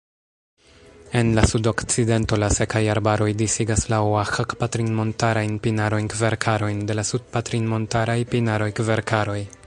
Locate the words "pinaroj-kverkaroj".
8.33-9.39